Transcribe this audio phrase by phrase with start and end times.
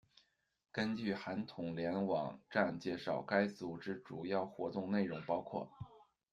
[0.71, 5.71] 根据韩统联网站介绍，该组织主要活动内容包括：